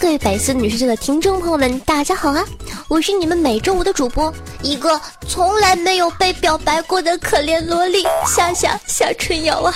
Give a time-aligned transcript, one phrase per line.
[0.00, 2.44] 各位百思女神秀的听众朋友们，大家好啊！
[2.88, 9.72] 我是你们每周五的主播，一个从来没有被表白过的可怜萝莉夏夏夏春瑶啊。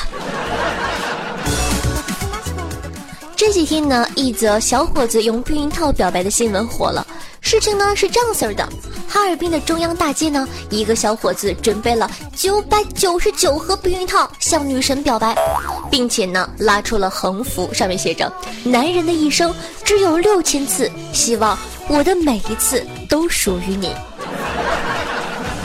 [3.49, 7.07] 这几天呢，一则小伙子用避孕套表白的新闻火了。
[7.41, 8.69] 事情呢是这样式的：
[9.09, 15.35] 哈尔滨的中央大街呢，一个小伙子准备了九百九十九盒避孕套向女神表白，
[15.91, 18.31] 并且呢拉出了横幅，上面写着
[18.65, 19.51] ：“男人的一生
[19.83, 23.95] 只有六千次，希望我的每一次都属于你。”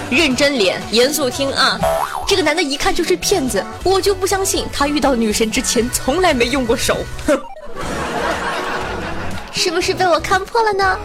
[0.09, 1.78] 认真脸，严肃听啊！
[2.25, 6.95] 这个男的一看就是骗子，我就不相信他遇到女神之前从来没用过手，
[7.28, 7.38] 哼！
[9.54, 10.98] 是不是被我看破了呢？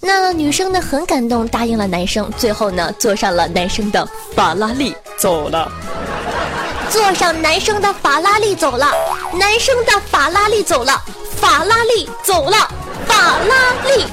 [0.00, 5.70] 那女生呢很感动，答应了男生，最后呢坐上了男生的法拉利走了。
[6.90, 8.92] 坐上男生的法拉利走了，
[9.32, 11.02] 男生的法拉利走了，
[11.36, 12.56] 法拉利走了，
[13.06, 14.04] 法拉利。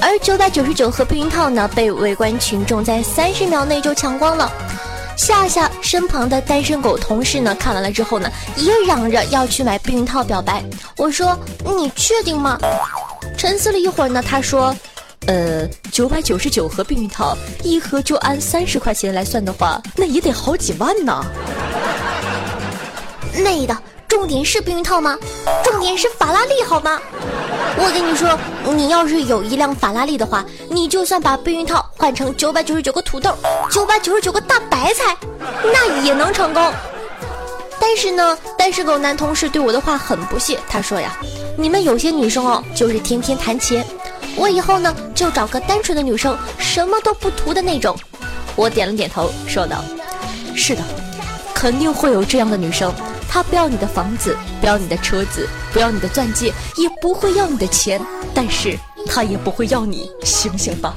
[0.00, 4.50] 而九百九十九盒避孕套呢，被围观群众在三十秒内就抢光了。
[5.16, 10.62] 夏夏身旁的单身狗同事呢，看完了之后呢，也嚷着要去买避孕套表白。
[10.96, 11.38] 我说
[11.76, 12.58] ：“你确定吗？”
[13.38, 14.74] 沉思了一会儿呢，他说
[15.26, 21.24] ：“呃，九百九十九盒避孕套，一盒就按三十块钱来算的话，那也得好几万呢。
[23.42, 23.76] ”累的。
[24.14, 25.18] 重点是避孕套吗？
[25.64, 27.00] 重点是法拉利好吗？
[27.76, 28.38] 我跟你说，
[28.72, 33.36] 你要是有一辆法拉利的话，你就算把避孕套换成九百九十九个土豆、
[33.72, 35.16] 九百九十九个大白菜，
[35.64, 36.72] 那也能成功。
[37.80, 41.18] 但是呢，单身狗男同事对我的话很不屑，他说呀
[41.58, 43.84] ：“你们有些女生哦，就是天天谈钱，
[44.36, 47.98] 我以后呢就找个单纯的女生，什么都不图的那种。”
[48.54, 49.84] 我点了点头，说道
[50.54, 50.82] ：“是的，
[51.52, 52.94] 肯定会有这样的女生。”
[53.34, 58.00] 他不要你的房子，不要你的车子，不要你的钻戒，也不会要你的钱，
[58.32, 58.78] 但是
[59.08, 60.94] 他也不会要你，醒醒吧！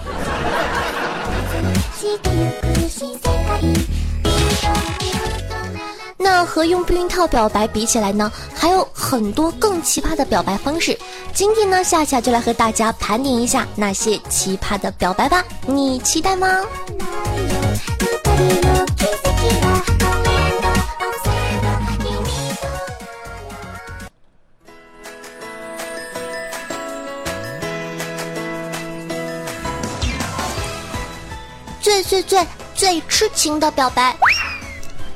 [6.20, 10.96] 那和用避孕套表白比起来呢，还有很多更奇葩的表白方式。
[11.34, 16.48] 今天呢，夏夏就来和大家盘点一下那些奇葩的表白吧，你期待吗？
[31.98, 34.16] 最最最最痴情的表白。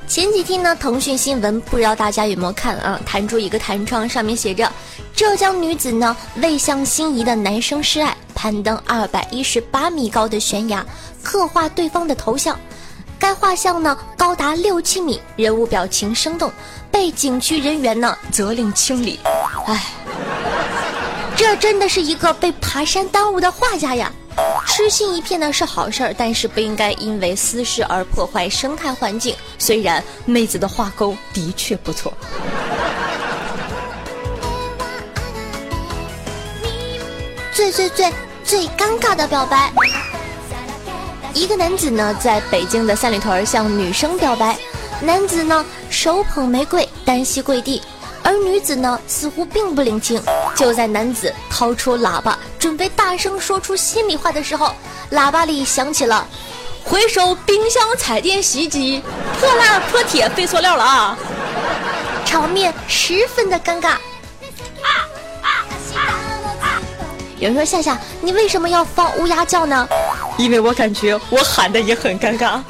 [0.07, 2.99] 前几天呢，腾讯新闻不知道大家有没有看啊？
[3.05, 4.69] 弹出一个弹窗，上面写着：
[5.15, 10.83] 浙江女子呢为向心仪的男生示爱，攀登二百一十八米高的悬崖，
[11.21, 12.59] 刻画对方的头像。
[13.19, 16.51] 该画像呢高达六七米，人物表情生动，
[16.89, 19.19] 被景区人员呢责令清理。
[19.67, 19.85] 唉，
[21.37, 24.11] 这真的是一个被爬山耽误的画家呀！
[24.67, 29.35] 痴心一片呢是好事儿，但是不应该因为私事而破坏生态环境。
[29.59, 32.13] 虽然妹子的画工的确不错。
[37.53, 38.11] 最最最
[38.43, 39.71] 最尴尬的表白，
[41.33, 44.57] 一个男子呢在北京的三里屯向女生表白，
[45.01, 47.81] 男子呢手捧玫瑰，单膝跪地。
[48.31, 50.23] 而女子呢，似乎并不领情。
[50.55, 54.73] 就在男子掏出喇叭，准备大声说出心里话的时候，
[55.11, 56.25] 喇叭里响起了
[56.81, 59.03] “回收冰箱、彩电、洗衣机，
[59.37, 61.17] 破烂、破铁、废塑料了啊！
[62.25, 63.95] ”场面十分的尴尬。
[67.37, 69.85] 有人说：“夏夏，你为什么要放乌鸦叫呢？”
[70.39, 72.61] 因为我感觉我喊的也很尴尬。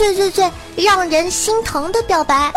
[0.00, 2.50] 最最最让人心疼的表白。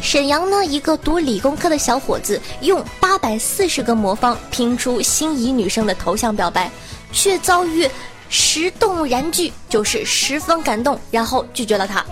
[0.00, 6.70] 沈阳呢，一个读理工科的小伙子用八百四十个魔方拼出心仪女生的头像表白，
[7.12, 7.86] 却遭遇
[8.30, 12.02] 十动燃拒，就是十分感动，然后拒绝了他。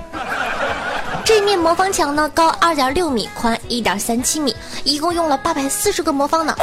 [1.24, 4.54] 这面魔方墙呢，高二点六米，宽一点三七米，
[4.84, 6.54] 一共用了八百四十个魔方呢。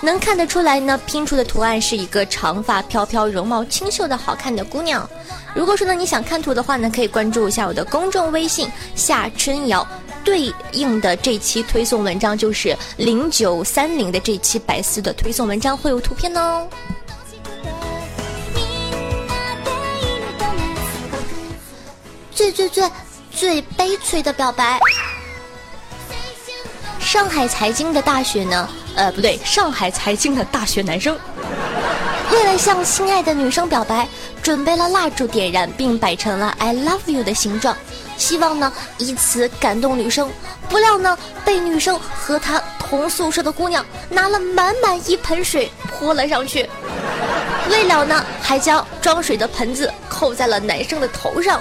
[0.00, 5.06] 能看得出来呢，拼出的图案是一个长发飘飘、容貌清秀的好看的姑娘。
[5.54, 9.86] 如果说呢你想看图的话呢，可以关注一下我的公众微信夏春瑶，
[10.24, 16.68] 对应的这期推送文章就是零九三零的这期百思的推送文章会有图片哦。
[22.32, 22.90] 最最最
[23.30, 24.80] 最悲催的表白。
[26.98, 28.68] 上海财经的大学呢？
[28.94, 31.18] 呃，不对，上海财经的大学男生，
[32.32, 34.06] 为了向心爱的女生表白，
[34.42, 37.76] 准备了蜡烛点燃，并摆成了 “I love you” 的形状，
[38.16, 40.30] 希望呢以此感动女生。
[40.68, 46.68] 不料呢，被女生和她同宿舍的姑娘拿了满满一盆水泼了上去，
[47.68, 51.60] 未了呢，还将装水的盆子扣在了男生的头上。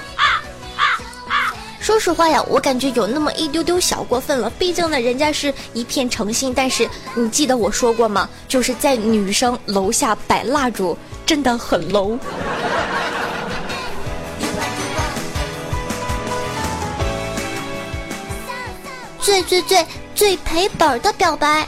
[1.80, 4.50] 说实话呀，我感觉有那么一丢丢小过分了。
[4.52, 6.54] 毕竟呢，人家是一片诚心。
[6.54, 8.30] 但是你记得我说过吗？
[8.48, 12.20] 就是在女生楼下摆蜡烛，真的很 low。
[19.22, 19.86] 最最最
[20.16, 21.68] 最赔本的表白。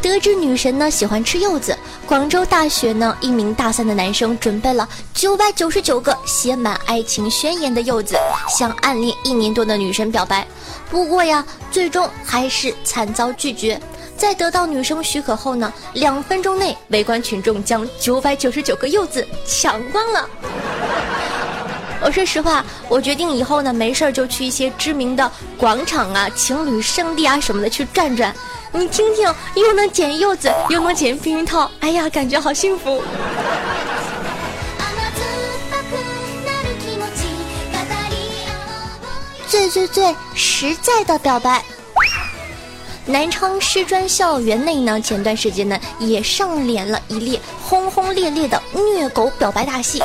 [0.00, 8.16] 得知女神呢喜欢吃柚子，广州大学呢一名大三的男生准备了九百九十九个写满爱情宣言的柚子，
[8.48, 10.46] 向暗恋一年多的女神表白。
[10.90, 13.80] 不过呀，最终还是惨遭拒绝。
[14.16, 20.28] 在得到女生许可后呢，两分钟内围观群众将九百九十九个柚子抢光了。
[22.04, 28.34] 我说实话，我决定以后呢没事就去一些知名的广场啊、情侣圣地啊什么的去转转。
[28.74, 33.02] 你听听，又能捡柚子，又能捡避孕套，哎呀，感觉好幸福。
[39.46, 41.62] 最最最实在的表白。
[43.04, 50.00] 南昌师专校园内呢，前段时间呢也上演了一列轰轰烈烈的虐狗表白大戏。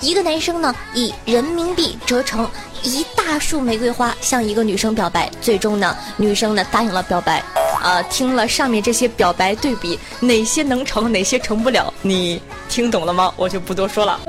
[0.00, 2.48] 一个男生呢以人民币折成
[2.82, 7.42] 一大束玫瑰花向一个女生表白，最终呢女生呢答应了表白。
[7.82, 13.32] 啊，听了上面这些表白对比，哪些能成，哪些成不了，你听懂了吗？
[13.36, 14.20] 我就不多说了。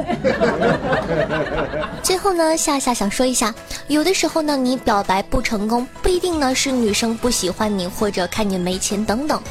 [2.02, 3.54] 最后呢，夏夏想说一下，
[3.88, 9.42] 有的时候呢，你表白不成功，不一定呢是女生不喜欢你，或者看你没钱等等。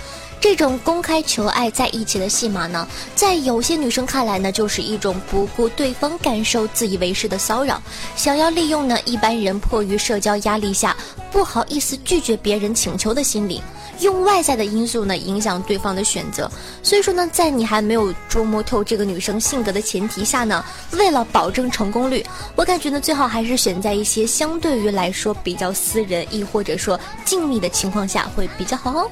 [0.40, 7.80] 这种公开求爱在一起的戏码呢，在有些女生看来呢，就是一种不顾对方感受、自以为是的骚扰，
[8.16, 10.96] 想要利用呢一般人迫于社交压力下
[11.30, 13.60] 不好意思拒绝别人请求的心理。
[14.00, 16.50] 用外在的因素呢影响对方的选择，
[16.82, 22.24] 所以说呢，在你还没有捉摸透这个女生性格的前提下呢，为了保证成功率，
[22.56, 29.10] 我感觉呢最好还是选在一些相对于来说比较私人，亦或者说静谧的情况下会比较好哦。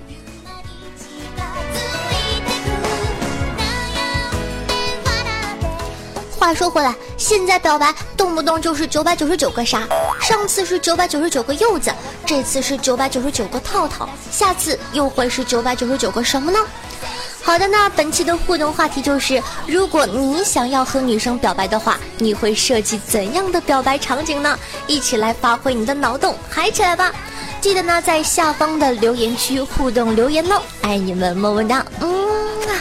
[6.48, 9.86] 话说回来，现在表白动不动就是九百九十九个啥？
[10.18, 11.92] 上次是九百九十九个柚子，
[12.24, 16.58] 这次是九百九十九个套套，下次又会是九百九十九个什么呢？
[17.42, 24.58] 好的，那本期的互动话题就是：如果你想要和女生表白的话，你会设计怎样的表白场景呢？
[24.86, 27.12] 一起来发挥你的脑洞，嗨起来吧！
[27.60, 32.08] 记得呢，在下方的留言区互动留言哦，爱你们，么么哒，嗯。
[32.10, 32.72] 啊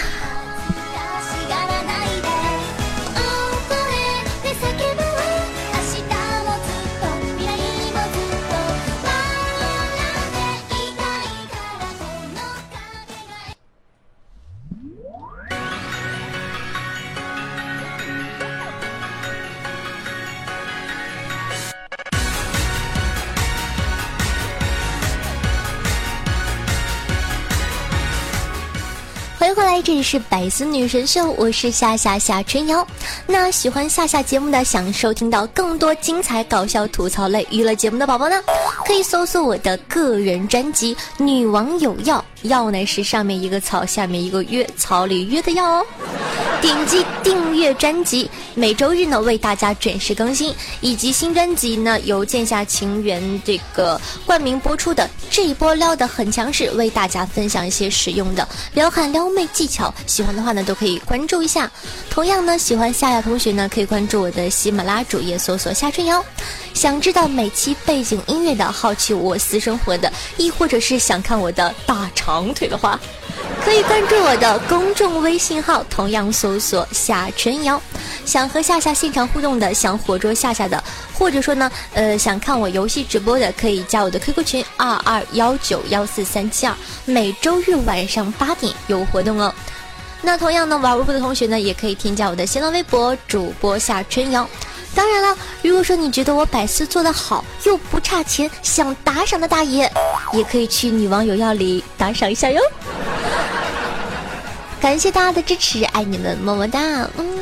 [29.88, 32.86] 这里是百思女神秀，我是夏夏夏春瑶。
[33.25, 38.36] 那喜欢夏夏节目的，想收听到更多精彩搞笑吐槽类娱乐节目的宝宝呢，
[38.86, 45.86] 可以搜索我的个人专辑《女王有药》，药呢是上面一个草，下面一个约，草里约的药哦。
[46.61, 61.69] 点击订阅专辑，每周日呢为大家准时更新，以及新专辑呢由剑下情缘这个冠名播出的这一波撩的很强势，为大家分享一些实用的撩汉撩妹技巧，喜欢的话呢都可以关注一下。
[62.09, 66.23] 同样呢，喜欢夏夏同学呢可以关注我的喜马拉主页搜索夏春瑶。
[66.73, 72.99] 想知道每期背景音乐的，好奇我私生活的，亦或者是想看我的大长腿的话。
[73.63, 77.82] 可以关注我的公众微信号，同样搜索夏春瑶。
[78.25, 80.82] 想和夏夏现场互动的，想活捉夏夏的，
[81.13, 86.75] 或者说呢，呃，想看我游戏直播的，可以加我的 QQ 群二二幺九幺四三七二，
[87.06, 89.54] 每周日晚上八点有活动哦。
[90.22, 94.48] 那同样呢，玩微博的同学呢，也可以添加我的新浪微博主播夏春瑶。
[94.98, 99.88] 当然了，如果说你觉得我百思做的好，又不差钱，想打赏的大爷，
[100.34, 102.60] 也可以去女网友要里打赏一下哟。
[104.82, 106.80] 感谢大家的支持，爱你们，么么哒，
[107.16, 107.37] 嗯。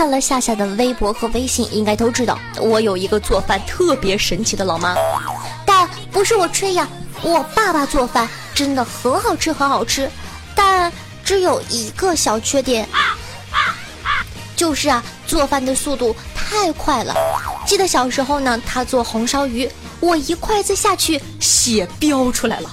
[0.00, 4.96] 看了夏夏的微博和微信，应该都知道我有一个做饭特别神奇的老妈。
[5.66, 6.88] 但不是我吹呀，
[7.20, 10.10] 我爸爸做饭真的很好吃，很好吃。
[10.54, 10.90] 但
[11.22, 12.88] 只有一个小缺点，
[14.56, 17.14] 就是啊，做饭的速度太快了。
[17.66, 22.70] 记得小时候呢，他做红烧鱼，我一筷子下去，血飙出来了。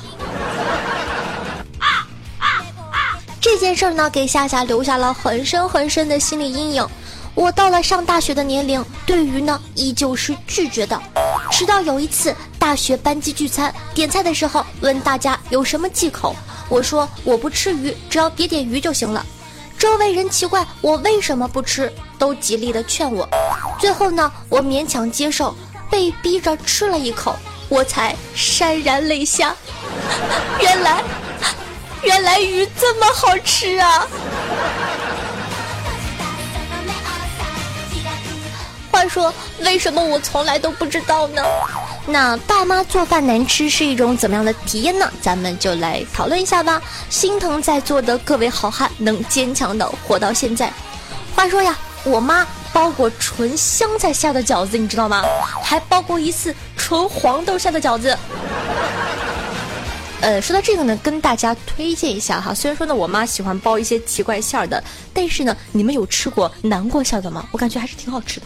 [3.41, 6.87] 这件事呢，给夏夏留下了很深很深的心理阴影。
[7.37, 10.99] 我到了上大学的年龄，对鱼呢依旧是拒绝的。
[11.51, 16.35] 直到有一次大学班级聚餐，点菜的时候问大家有什么忌口，
[16.67, 19.23] 我说我不吃鱼，只要别点鱼就行了。
[19.77, 23.29] 周围人奇怪我为什么不吃，都极力的劝我。
[23.79, 25.55] 最后呢，我勉强接受，
[25.91, 27.35] 被逼着吃了一口，
[27.69, 29.55] 我才潸然泪下。
[30.59, 31.03] 原来。
[32.03, 34.07] 原来鱼这么好吃啊！
[38.97, 41.43] 话说，为什么我从来都不知道呢？
[42.07, 45.07] 那爸妈做饭难吃是一种怎么样的体验呢？
[45.21, 46.81] 咱们就来讨论一下吧。
[47.07, 50.73] 心疼在座的各位好汉能坚强的活到现在。
[51.35, 55.23] 话说呀，我妈包过纯香菜馅的饺子，你知道吗？
[55.63, 58.17] 还包过一次纯黄豆馅的饺子。
[60.19, 62.53] 呃，说到这个呢，跟大家推荐一下哈。
[62.53, 64.83] 虽然说呢，我妈喜欢包一些奇怪馅儿的，
[65.13, 67.47] 但是呢，你们有吃过南瓜馅的吗？
[67.51, 68.45] 我感觉还是挺好吃的。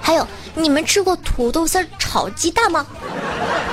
[0.00, 2.86] 还有，你们吃过土豆丝炒鸡蛋吗？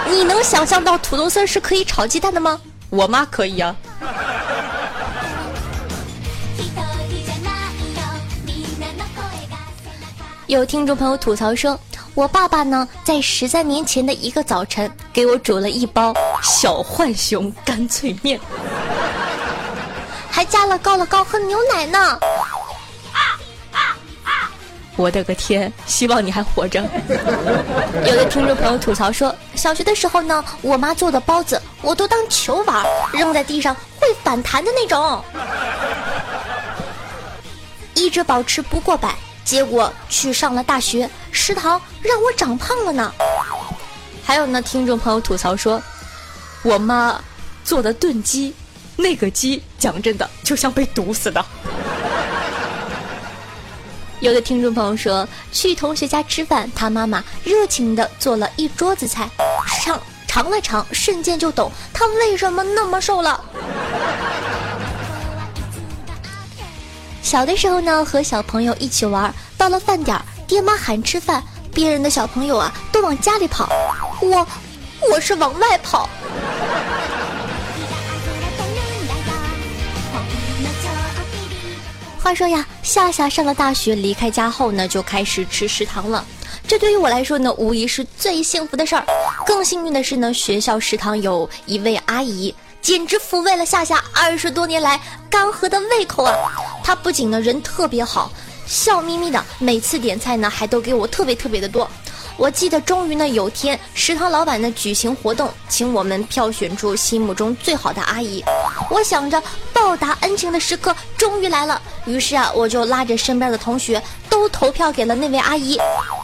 [0.10, 2.60] 你能想象到土豆丝是可以炒鸡蛋的吗？
[2.90, 3.76] 我妈可以啊。
[10.48, 11.80] 有听众朋友吐槽说。
[12.16, 18.40] 我爸爸呢，在十三年前的一个早晨，给我煮了一包小浣熊干脆面，
[20.30, 22.20] 还加了高乐高和牛奶呢。
[24.98, 25.72] 我的个天！
[25.86, 26.84] 希望你还活着。
[28.06, 35.24] 有的听众朋友吐槽说，小学的时候呢，我妈做的包子我都当球玩，扔在地上会反弹的那种，
[37.94, 39.16] 一直保持不过百。
[39.50, 43.12] 结果去上了大学，食堂让我长胖了呢。
[44.24, 45.82] 还有呢，听众朋友吐槽说，
[46.62, 47.20] 我妈
[47.64, 48.54] 做的炖鸡，
[48.96, 51.44] 那个鸡讲真的就像被毒死的。
[54.20, 59.28] 有的听众朋友说，去同学家吃饭，他妈妈热情的做了一桌子菜，
[59.82, 63.44] 尝尝了尝，瞬间就懂他为什么那么瘦了。
[67.22, 73.70] 小的时候呢，和小朋友一起玩，到了饭点儿，爹妈喊吃饭，别人的小朋友啊都往家里跑，
[74.22, 74.48] 我，
[75.12, 76.10] 我是往外跑。
[82.22, 86.26] 话说呀，夏夏上了大学，离开家后呢，就开始吃食堂了。
[86.68, 89.04] 这对于我来说呢，无疑是最幸福的事儿。
[89.46, 92.54] 更幸运的是呢，学校食堂有一位阿姨。
[92.82, 96.34] 简直抚慰了夏夏二十多年来干涸的胃口啊！
[96.84, 98.32] 他不仅呢人特别好，
[98.66, 101.90] 笑眯眯的，每次点菜呢还都给我特别特别的多。
[102.38, 108.44] 我记得终于呢有天食堂老板呢举行活动，请我们票选出心目中最好的阿姨。
[108.90, 109.42] 我想着
[109.74, 115.78] 报答恩情的时刻终于来了，于是啊我就拉着身边的同学都投票给了那位阿姨。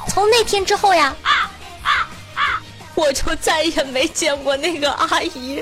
[0.07, 1.13] 从那天之后呀，
[2.95, 5.61] 我就再也没见过那个阿姨。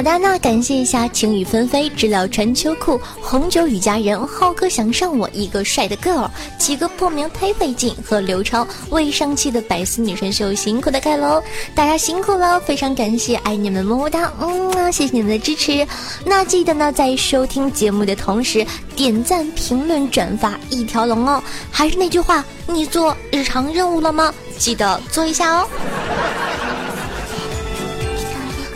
[0.00, 6.26] 好的，那感谢一下晴雨纷飞、知了穿秋裤、红酒与佳人、浩哥想上我一个帅的 girl、
[6.56, 11.42] 几个破名忒费劲和刘超未上期的百思女神秀辛苦的盖楼，
[11.74, 15.86] 大家辛苦了，非常感谢，爱你们么么哒，嗯，谢谢你们的支持。
[16.24, 18.66] 那记得呢，在收听节目的同时
[18.96, 21.42] 点赞、评论、转发一条龙哦。
[21.70, 24.32] 还是那句话，你做日常任务了吗？
[24.56, 25.68] 记得做一下哦。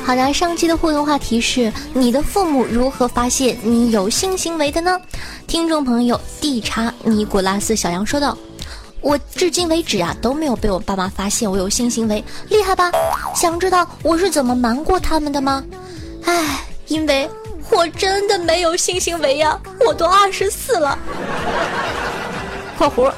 [0.05, 5.01] 好的，上期的互动话题是你的父母如何发现你有性行为的呢？
[5.47, 8.37] 听众朋友地查尼古拉斯小杨说道
[9.01, 12.93] ：“我至今为止啊都没有被我爸妈发现我有性行为，厉害吧？
[13.35, 15.65] 想知道我是怎么瞒过他们的吗？
[16.27, 17.27] 唉，因为
[17.71, 20.99] 我真的没有性行为呀，我都二十四了。
[22.77, 23.11] ”（括弧）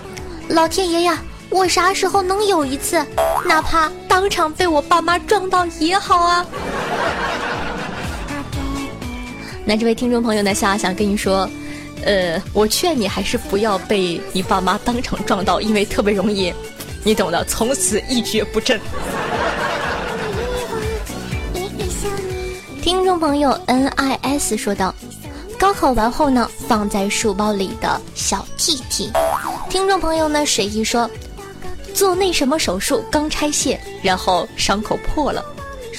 [0.48, 1.20] 老天爷呀！
[1.50, 3.04] 我啥时候能有一次，
[3.44, 6.46] 哪怕当场被我爸妈撞到也好啊！
[9.64, 11.48] 那这位听众朋友呢，夏想跟你说，
[12.04, 16.52] 呃，我劝你还是不要被你爸妈当场撞到，因为特别容易，
[17.04, 18.80] 你懂的，从此一蹶不振。
[22.82, 24.94] 听众朋友 N I S 说道。
[25.58, 29.10] 高考完后呢，放在书包里的小 T T。
[29.70, 31.10] 听众朋友呢，随意说。
[31.96, 35.42] 做那什么手术刚拆线，然后伤口破了。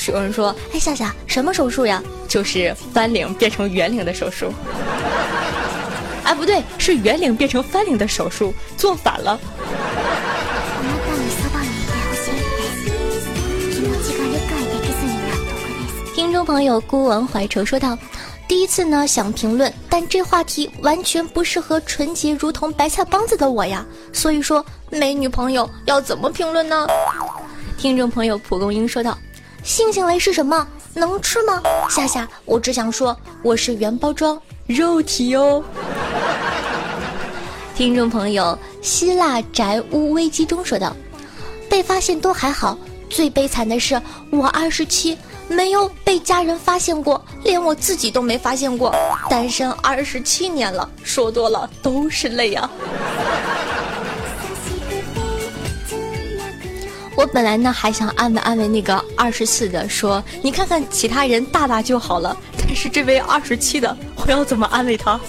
[0.09, 2.03] 有人说：“哎，夏夏，什么手术呀？
[2.27, 4.53] 就是翻领变成圆领的手术。
[6.23, 9.39] ”哎，不对，是圆领变成翻领的手术，做反了。
[16.13, 17.97] 听众朋友孤王怀愁说道。
[18.47, 26.87] 第一次呢想评论，但这话题完全不适合纯洁如同白菜帮子的我呀，所以说没女朋友要怎么评论呢？
[27.77, 29.17] 听众朋友蒲公英说道
[29.63, 30.65] ：“性行为是什么？
[30.93, 35.63] 能吃吗？”夏夏，我只想说我是原包装肉体哦。
[37.75, 40.95] 听众朋友希腊宅屋危机中说道
[41.69, 42.77] ：“被发现都还好，
[43.09, 44.01] 最悲惨的是
[44.31, 45.17] 我二十七。”
[45.49, 48.93] 没有被家人发现过，连我自己都没发现过。
[49.29, 52.69] 单身二十七年了，说多了都是泪啊！
[57.17, 62.37] 我本来呢还想安慰安慰那个二十四的，说你看看其他人大大就好了。
[62.55, 65.19] 但是这位二十七的，我要怎么安慰他？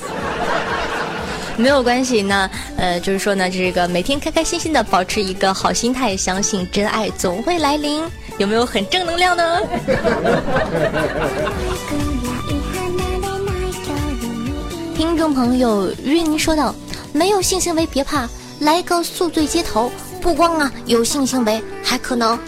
[1.57, 8.05] 没有关系，那呃，就是说呢，这个每天开开心心的保持一个好心态，相信真爱总会来临。
[8.37, 9.61] 有没有很正能量呢？
[14.95, 16.75] 听众朋友晕说道
[17.15, 18.29] ：“没有性行为别怕，
[18.61, 22.39] 来个宿醉街头，不光啊有性行为，还可能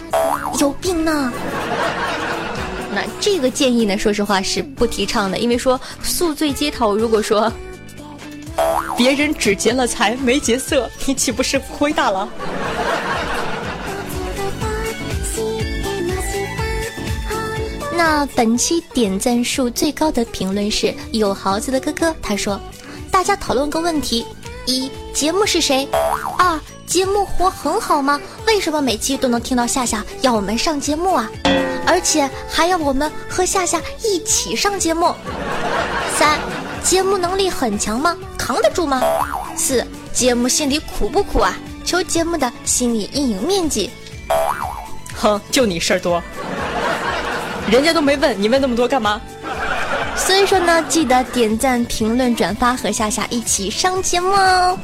[0.59, 1.31] 有病呢。”
[2.93, 7.51] 那这个建议呢，说实话是不提倡的，因为说宿醉街头，如果说
[8.97, 12.27] 别人只劫了财没劫色，你岂不是亏大了？
[17.95, 22.59] 那本期点赞数最高的评论是有豪子的哥哥，他说
[23.09, 24.25] ：“大家讨论个问题：
[24.65, 25.87] 一、节目是谁？
[26.37, 28.19] 二、节目活很好吗？
[28.47, 31.29] 为什么每期都能听到夏夏要我们上节目啊？
[31.85, 35.13] 而且还要我们和夏夏一起上节目？
[36.17, 36.39] 三、
[36.83, 38.15] 节目能力很强吗？
[38.37, 39.01] 扛得住吗？
[39.57, 41.53] 四、节目心里苦不苦啊？
[41.83, 43.89] 求节目的心理阴影面积。
[45.15, 46.21] 哼，就你事儿多。”
[47.69, 49.21] 人家都没问你问那么多干嘛？
[50.25, 54.77] 所以说呢，记得点赞、评论、转发和夏夏一起上节目哦。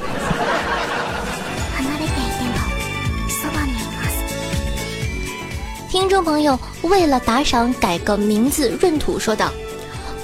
[5.89, 9.49] 听众朋友，为了打赏改个名字，闰土说道：“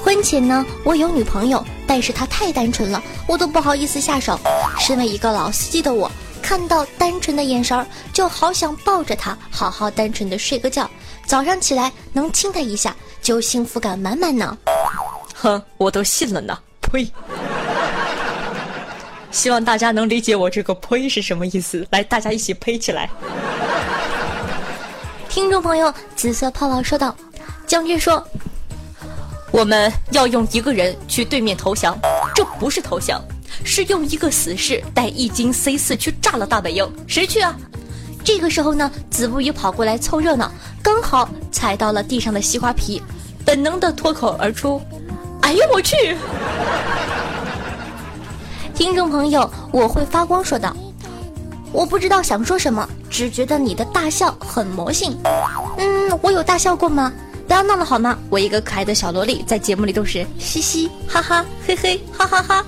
[0.03, 4.39] 婚前呢，我有女朋友，但是她太单纯了，我都不好意思下手。
[4.79, 10.89] 身为一个老司机的我，看到单纯的眼神儿，就好想抱着她，好好单纯的睡个觉。”
[11.25, 14.57] 早上起来能亲她一下，就幸福感满满呢。
[15.43, 16.57] 哼，我都信了呢。
[16.79, 17.11] 呸！
[19.29, 21.85] 希望大家能理解我这个“呸”是什么意思。
[21.91, 23.09] 来，大家一起呸起来。
[25.27, 27.13] 听众朋友，紫色泡泡说道
[27.67, 28.25] ：“将军说，
[29.51, 31.97] 我们要用一个人去对面投降，
[32.33, 33.21] 这不是投降，
[33.65, 36.89] 是用一个死士带一斤 C 四去炸了大本营。
[37.05, 37.53] 谁去啊？”
[38.23, 40.49] 这个时候呢，子不语跑过来凑热闹，
[40.81, 43.01] 刚好踩到了地上的西瓜皮，
[43.43, 44.81] 本能的脱口而出
[45.43, 46.17] ：“哎呦我去！”
[48.73, 50.75] 听众朋友，我会发光说道
[51.71, 55.15] ：“我不知道想说什么，只觉得你的大笑很魔性。”
[55.77, 57.13] 嗯，我有大笑过吗？
[57.45, 58.17] 不要闹了好吗？
[58.29, 62.65] 我一个可爱的小萝莉，在节目里都是嘻嘻哈哈，嘿嘿哈哈哈。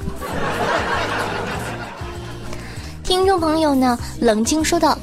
[3.04, 4.98] 听众朋友呢，冷静说道：“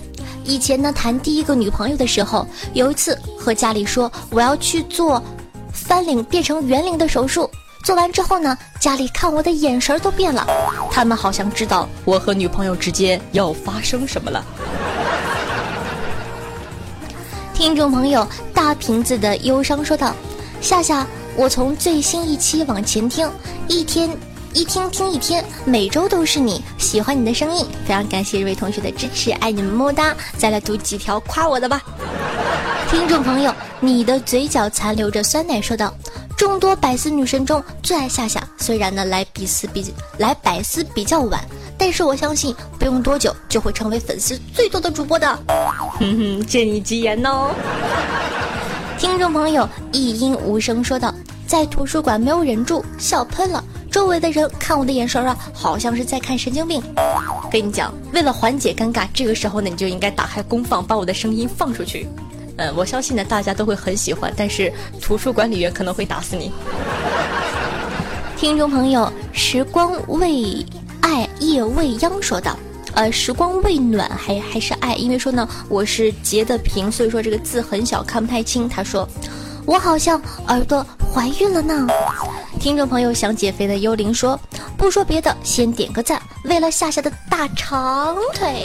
[0.45, 5.23] 以前呢，谈第一个女朋友的时候，有一次和家里说我要去做
[5.73, 7.51] 翻领变成圆领的手术。
[7.83, 10.47] 做完之后呢，家里看我的眼神都变了，
[10.91, 14.45] 他们好像知道我和女朋友之间要发生什么了。
[17.53, 20.15] ”听众朋友，大瓶子的忧伤说道
[20.63, 23.29] ：“夏夏，我从最新一期往前听，
[23.67, 24.09] 一天
[24.53, 30.15] 一听听一天，每周都是你，喜欢你的声音，非常感谢这位同学的支持，爱你们么么哒！
[30.39, 31.83] 再来读几条夸我的吧。”
[32.91, 35.93] 听众朋友，你的嘴角残留着酸奶说道
[36.43, 41.41] ：“众多百思女神中最爱夏夏，虽然呢来比斯比来百思比较晚。”
[41.79, 45.39] 但是我相信，不用多久就会成为粉丝最多的主播的。
[45.47, 47.55] 哼哼，借你吉言哦。
[48.99, 51.15] 听众朋友一音无声说道
[51.47, 53.63] ：“在图书馆没有忍住，笑喷了。
[53.89, 56.83] 周围的人看我的眼神啊，好像是在看神经病。
[57.53, 62.09] 跟你讲，为了缓解尴尬，这个时候呢，你就应该打开功放，把我的声音放出去。
[62.57, 64.33] 呃，我相信呢，大家都会很喜欢。
[64.37, 66.53] 但是图书管理员可能会打死你。
[68.37, 70.65] 听众朋友，时光未。
[71.05, 72.57] 爱夜未央说道
[72.95, 79.07] ：“呃，时光未暖，还还是爱，因为说呢，我是截的屏，所以说这个字很小，看不太清。”他说
[79.67, 81.89] ：“我好像耳朵怀孕了呢。”
[82.61, 84.39] 听众朋友想减肥的幽灵说
[84.79, 88.65] ：“不说别的，先点个赞，为了夏夏的大长腿。”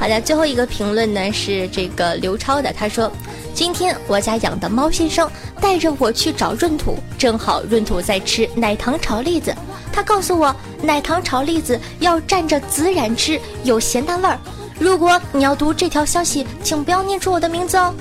[0.00, 3.12] 好的，最后一个评论呢是这个刘超的，他说
[3.52, 9.54] ：“今天我家养的猫先生带着我去找闰土，正好闰土在吃奶糖炒栗子。”
[9.92, 14.38] 他告诉我，奶糖炒栗子要蘸着孜然吃，有咸淡味儿。
[14.78, 17.94] 如果你要读这条消息，请不要念出我的名字哦。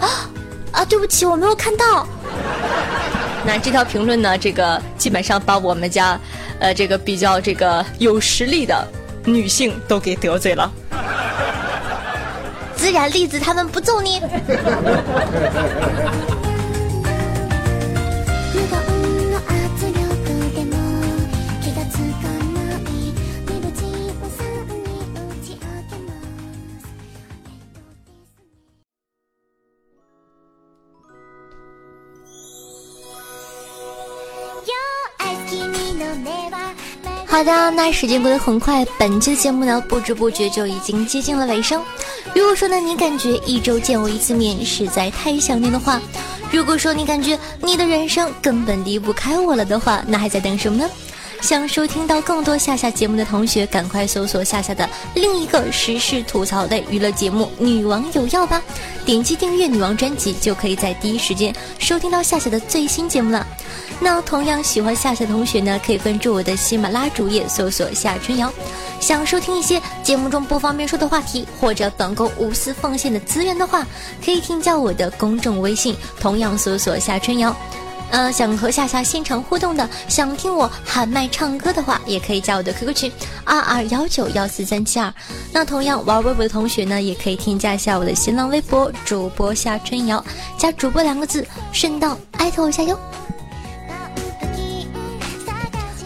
[0.00, 0.28] 啊
[0.72, 2.08] 啊，对不起，我没有看到。
[3.44, 4.36] 那这条评论呢？
[4.36, 6.18] 这个基本上把我们家，
[6.58, 8.84] 呃，这个比较这个有实力的
[9.24, 10.68] 女性都给得罪了。
[12.76, 14.20] 孜然栗子他们不揍你。
[37.36, 41.84] 好的，那时间过得很快，本期的节目呢，不知不觉就已经接近了尾声。
[42.34, 46.00] 如果说呢，你感觉一周见我一次面实在太想念的话，
[46.50, 50.88] 如果说你感觉你的人生根本离不开我了的话，那还在等什么呢？
[51.42, 58.60] 想收听到更多夏夏节目的同学，赶快搜索夏夏的另一个时事吐槽类娱乐节目《女王有药》吧，
[59.04, 63.46] 点击订阅女王专辑，就可以在第一时间收听到夏夏的最新节目了。
[64.00, 68.52] 那同样喜欢夏夏的同学呢，可以关注我的喜马拉主页，搜索夏春瑶。
[68.98, 73.86] 想收听一些节目中不方便说的话题，或者本宫无私奉献的资源的话，
[74.24, 77.54] 可以添加我的公众微信，同样搜索夏春瑶。
[78.10, 83.12] 呃，想和夏夏现场互动的，想听我喊麦唱歌的话，也可以加我的 QQ 群
[83.44, 85.12] 二二幺九幺四三七二。
[85.52, 90.24] 那同样玩微博的同学呢，也可以添加一下我的新浪微博主播夏春瑶，
[90.56, 92.98] 加主播两个字，顺道艾特我一下哟。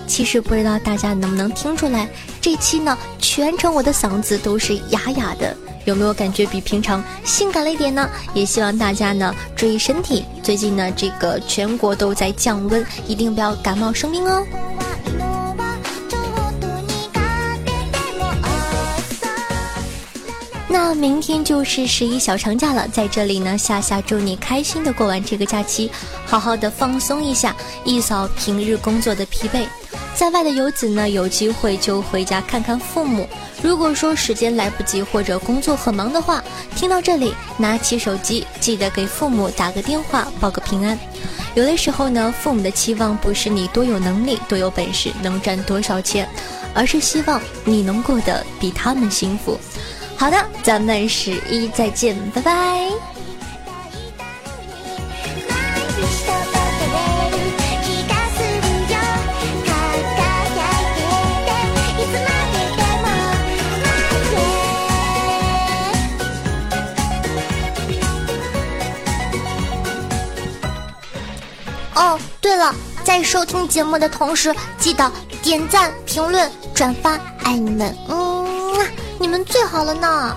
[0.06, 2.08] 其实不知道大家能不能听出来，
[2.40, 8.08] 这期呢全程我的嗓子都是哑哑的，有没有感觉比平常性感了一点呢？
[8.32, 14.44] 也希望大家呢注意身体，最近呢这个全国都在降温，一定不要感冒生病哦。
[20.66, 25.90] 那明天就是十一小长假了，在这里呢，夏夏祝你开心的过完这个假期，
[26.24, 29.66] 好好的放松一下，一扫平日工作的疲惫。
[30.14, 33.26] 在外的游子呢，有机会就回家看看父母。
[33.62, 36.42] 如果说时间来不及或者工作很忙的话，
[36.76, 40.98] 听到这里，拿起手机，记得给父母打个电话，报个平安。
[41.54, 46.28] 有的时候呢，父母的期望不是你多有能力、多有本事、能赚多少钱，
[46.74, 49.58] 而是希望你能过得比他们幸福。
[50.16, 53.19] 好的，咱们十一再见，拜拜。
[73.10, 75.10] 在收听节目的同时，记得
[75.42, 78.86] 点赞、评论、转发，爱你们，嗯，
[79.18, 80.36] 你们最好了呢。